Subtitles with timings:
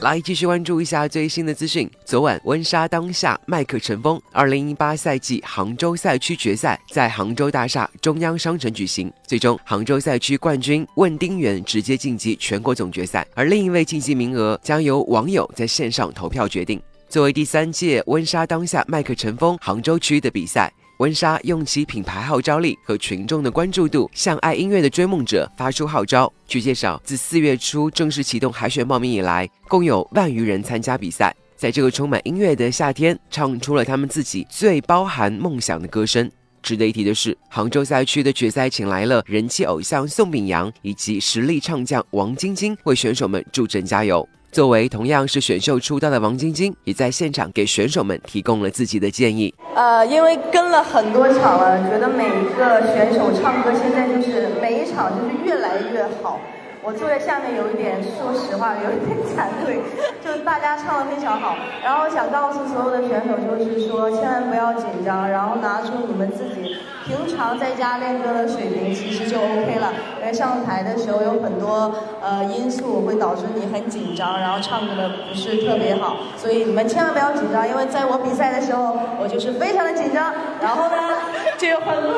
[0.00, 1.90] 来继续关注一下最新的资讯。
[2.04, 16.80] 昨晚，温莎当下麦克陈峰二零一八赛季杭州赛区决赛在杭州大厦中央商城举行，最终杭州赛区冠军问丁元直接晋级全国总决赛，而另一位晋级名额将由网友在线上投票决定。
[17.08, 20.72] 作为第三届温莎当下麦克陈峰杭州区的比赛。
[20.98, 26.32] 温莎用其品牌号召力和群众的关注度，向爱音乐的追梦者发出号召。
[26.48, 31.32] 据介绍，自四月初正式启动海选报名以来，共有万余人参加比赛。
[31.54, 36.28] 在这个充满音乐的夏天，唱出了他们自己最包含梦想的歌声。
[36.60, 44.28] 值得一提的是，杭州赛区的决赛请来了人气偶像宋秉洋以及实力唱将王晶晶为选手们助阵加油。
[44.50, 49.54] 作为同样是选秀出道的王晶晶，也在现场给选手们提供了自己的建议。
[49.74, 56.40] 呃，因为跟了很多场了，觉得每一个选手唱歌现在就是每一场就是越来越好。
[56.80, 59.78] 我坐在下面有一点，说实话有一点惭愧，
[60.24, 61.54] 就是大家唱的非常好。
[61.84, 66.57] 然后想告诉所有的选手，就是说千万不要紧张，然后拿出你们自己
[67.08, 69.90] 平常在家练歌的水平，其实就 OK 了。
[70.20, 81.16] 因为上台的时候有很多呃因素会导致你很紧张，然后唱歌的不是特别好，所以你们千万不要紧张，因为在我比赛的时候，我就是非常的紧张，然后呢
[81.56, 82.12] 就有很多，